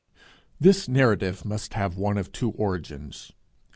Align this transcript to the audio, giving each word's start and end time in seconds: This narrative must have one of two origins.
This 0.59 0.87
narrative 0.87 1.45
must 1.45 1.75
have 1.75 1.95
one 1.95 2.17
of 2.17 2.31
two 2.31 2.49
origins. 2.53 3.33